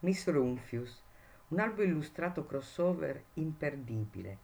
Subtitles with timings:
[0.00, 1.02] Miss Rumphius,
[1.48, 4.38] un albo illustrato crossover imperdibile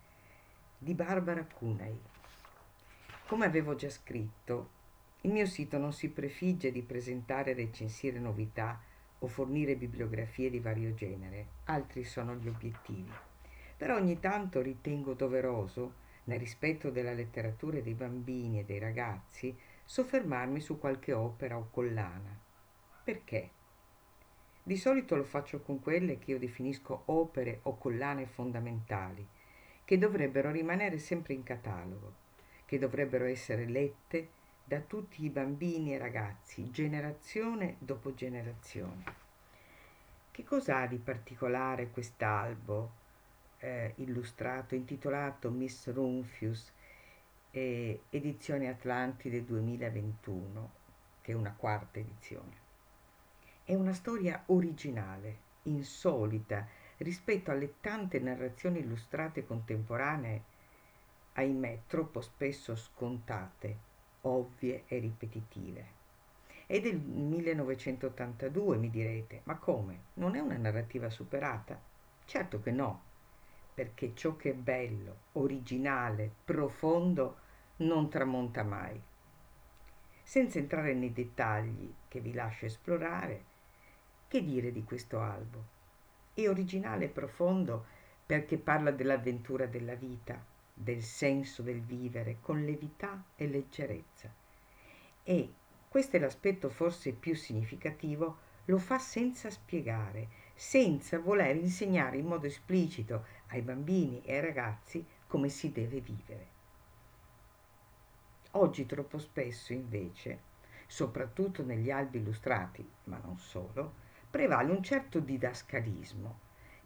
[0.76, 1.96] di Barbara Cunei.
[3.28, 4.70] Come avevo già scritto,
[5.20, 8.80] il mio sito non si prefigge di presentare e recensire novità
[9.20, 13.12] o fornire bibliografie di vario genere, altri sono gli obiettivi.
[13.76, 15.94] Però ogni tanto ritengo doveroso,
[16.24, 22.36] nel rispetto della letteratura dei bambini e dei ragazzi, soffermarmi su qualche opera o collana.
[23.04, 23.50] Perché?
[24.66, 29.28] Di solito lo faccio con quelle che io definisco opere o collane fondamentali,
[29.84, 32.14] che dovrebbero rimanere sempre in catalogo,
[32.64, 34.30] che dovrebbero essere lette
[34.64, 39.04] da tutti i bambini e ragazzi, generazione dopo generazione.
[40.30, 42.90] Che cos'ha di particolare quest'albo
[43.58, 46.72] eh, illustrato intitolato Miss Rumphius,
[47.50, 50.72] eh, edizione Atlantide 2021,
[51.20, 52.63] che è una quarta edizione?
[53.66, 56.68] È una storia originale, insolita,
[56.98, 60.42] rispetto alle tante narrazioni illustrate contemporanee,
[61.32, 63.76] ahimè troppo spesso scontate,
[64.20, 65.86] ovvie e ripetitive.
[66.66, 69.98] È del 1982, mi direte, ma come?
[70.14, 71.80] Non è una narrativa superata?
[72.26, 73.02] Certo che no,
[73.72, 77.38] perché ciò che è bello, originale, profondo,
[77.76, 79.00] non tramonta mai.
[80.22, 83.52] Senza entrare nei dettagli che vi lascio esplorare,
[84.34, 85.64] che dire di questo albo?
[86.34, 87.84] È originale e profondo
[88.26, 94.28] perché parla dell'avventura della vita, del senso del vivere con levità e leggerezza.
[95.22, 95.52] E,
[95.88, 102.48] questo è l'aspetto forse più significativo, lo fa senza spiegare, senza voler insegnare in modo
[102.48, 106.46] esplicito ai bambini e ai ragazzi come si deve vivere.
[108.52, 110.40] Oggi troppo spesso invece,
[110.88, 114.02] soprattutto negli albi illustrati, ma non solo,
[114.34, 116.40] prevale un certo didascalismo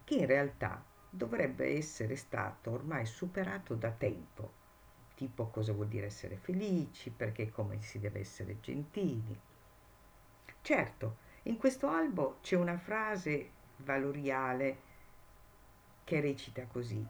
[0.05, 4.53] che in realtà dovrebbe essere stato ormai superato da tempo,
[5.15, 9.41] tipo cosa vuol dire essere felici, perché come si deve essere gentili.
[10.61, 14.77] Certo, in questo albo c'è una frase valoriale
[16.05, 17.03] che recita così,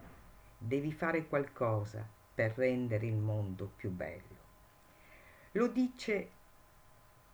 [0.57, 4.37] devi fare qualcosa per rendere il mondo più bello.
[5.51, 6.29] Lo dice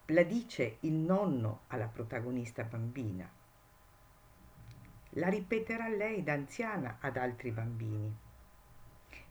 [0.10, 3.28] la dice il nonno alla protagonista bambina.
[5.18, 8.16] La ripeterà lei da anziana ad altri bambini.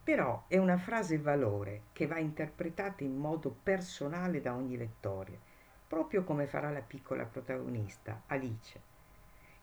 [0.03, 5.39] Però è una frase valore che va interpretata in modo personale da ogni lettore,
[5.87, 8.81] proprio come farà la piccola protagonista, Alice,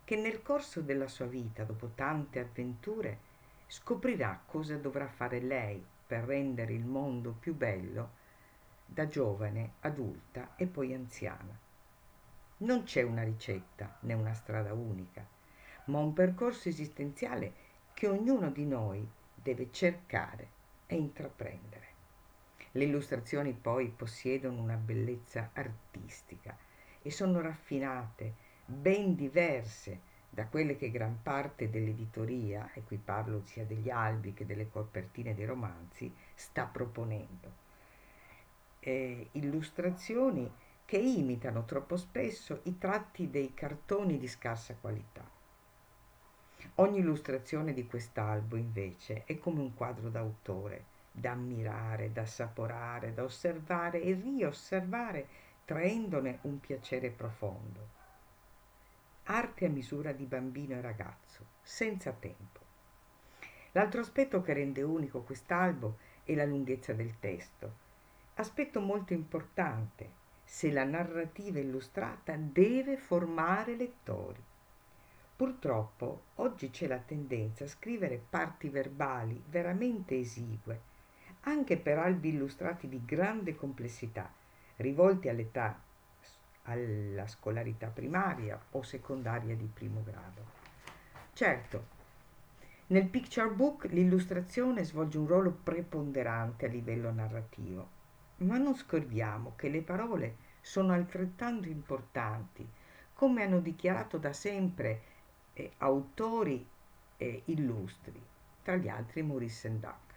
[0.05, 3.17] che nel corso della sua vita, dopo tante avventure,
[3.67, 8.19] scoprirà cosa dovrà fare lei per rendere il mondo più bello
[8.93, 11.57] da giovane, adulta e poi anziana.
[12.57, 15.25] Non c'è una ricetta né una strada unica,
[15.85, 17.53] ma un percorso esistenziale
[17.93, 20.49] che ognuno di noi deve cercare
[20.87, 21.87] e intraprendere.
[22.71, 26.57] Le illustrazioni poi possiedono una bellezza artistica
[27.01, 28.33] e sono raffinate,
[28.65, 34.45] ben diverse da quelle che gran parte dell'editoria, e qui parlo sia degli albi che
[34.45, 37.69] delle copertine dei romanzi, sta proponendo
[38.81, 40.51] eh, illustrazioni
[40.85, 45.23] che imitano troppo spesso i tratti dei cartoni di scarsa qualità.
[46.75, 53.23] Ogni illustrazione di quest'albo invece è come un quadro d'autore, da ammirare, da assaporare, da
[53.23, 55.27] osservare e riosservare,
[55.65, 57.99] traendone un piacere profondo.
[59.23, 62.59] Arte a misura di bambino e ragazzo, senza tempo.
[63.73, 67.89] L'altro aspetto che rende unico quest'albo è la lunghezza del testo,
[68.41, 70.09] Aspetto molto importante
[70.43, 74.41] se la narrativa illustrata deve formare lettori.
[75.35, 80.81] Purtroppo oggi c'è la tendenza a scrivere parti verbali veramente esigue,
[81.41, 84.33] anche per albi illustrati di grande complessità,
[84.77, 85.79] rivolti all'età,
[86.63, 90.45] alla scolarità primaria o secondaria di primo grado.
[91.33, 91.85] Certo,
[92.87, 97.99] nel picture book l'illustrazione svolge un ruolo preponderante a livello narrativo
[98.41, 102.67] ma non scordiamo che le parole sono altrettanto importanti,
[103.13, 105.01] come hanno dichiarato da sempre
[105.53, 106.65] eh, autori
[107.17, 108.19] eh, illustri,
[108.63, 110.09] tra gli altri Maurice Sendak.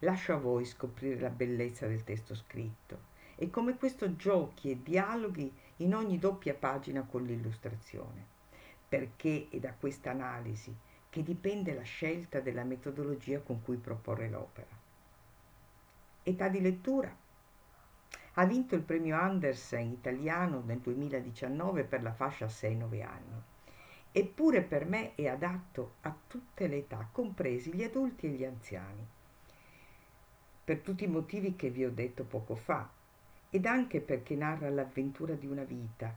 [0.00, 5.52] Lascio a voi scoprire la bellezza del testo scritto e come questo giochi e dialoghi
[5.78, 8.24] in ogni doppia pagina con l'illustrazione,
[8.88, 10.74] perché è da questa analisi
[11.10, 14.79] che dipende la scelta della metodologia con cui proporre l'opera
[16.22, 17.14] età di lettura.
[18.34, 23.42] Ha vinto il premio Andersen italiano nel 2019 per la fascia 6-9 anni
[24.12, 29.06] eppure per me è adatto a tutte le età, compresi gli adulti e gli anziani.
[30.64, 32.88] Per tutti i motivi che vi ho detto poco fa,
[33.50, 36.12] ed anche perché narra l'avventura di una vita,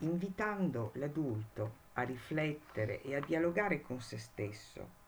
[0.00, 5.04] invitando l'adulto a riflettere e a dialogare con se stesso,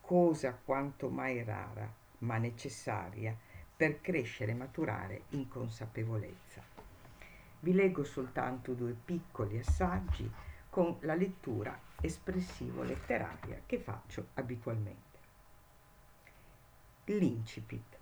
[0.00, 3.36] cosa quanto mai rara, ma necessaria
[3.76, 6.62] per crescere e maturare in consapevolezza.
[7.60, 10.30] Vi leggo soltanto due piccoli assaggi
[10.68, 15.18] con la lettura espressivo-letteraria che faccio abitualmente.
[17.04, 17.98] L'incipit.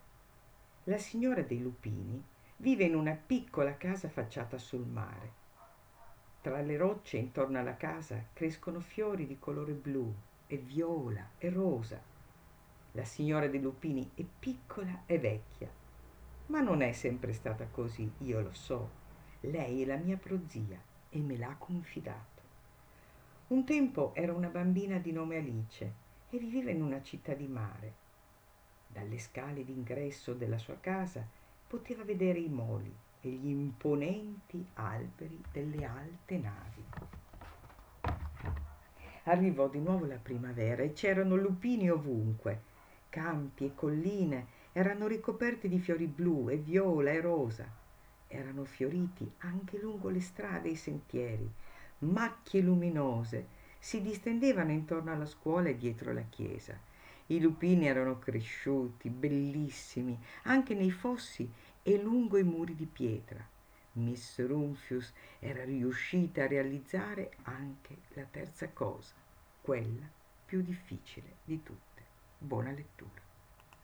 [0.85, 2.23] La signora dei lupini
[2.57, 5.39] vive in una piccola casa affacciata sul mare.
[6.41, 10.15] Tra le rocce intorno alla casa crescono fiori di colore blu
[10.47, 12.01] e viola e rosa.
[12.93, 15.71] La signora dei lupini è piccola e vecchia,
[16.47, 18.91] ma non è sempre stata così, io lo so.
[19.41, 20.79] Lei è la mia prozia
[21.09, 22.43] e me l'ha confidato.
[23.49, 25.93] Un tempo era una bambina di nome Alice
[26.31, 27.95] e viveva in una città di mare.
[28.87, 31.25] Dalle scale d'ingresso della sua casa
[31.67, 36.85] poteva vedere i moli e gli imponenti alberi delle alte navi.
[39.25, 42.70] Arrivò di nuovo la primavera e c'erano lupini ovunque.
[43.11, 47.69] Campi e colline erano ricoperti di fiori blu e viola e rosa.
[48.29, 51.53] Erano fioriti anche lungo le strade e i sentieri.
[51.99, 53.47] Macchie luminose
[53.81, 56.79] si distendevano intorno alla scuola e dietro la chiesa.
[57.27, 61.51] I lupini erano cresciuti, bellissimi, anche nei fossi
[61.83, 63.45] e lungo i muri di pietra.
[63.95, 69.15] Miss Rumphius era riuscita a realizzare anche la terza cosa,
[69.61, 70.09] quella
[70.47, 71.90] più difficile di tutte.
[72.41, 73.23] Buona lettura.